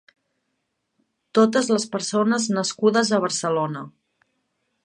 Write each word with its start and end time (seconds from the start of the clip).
Totes 1.39 1.69
les 1.73 1.87
persones 1.97 2.49
nascudes 2.57 3.15
a 3.19 3.23
Barcelona. 3.27 3.89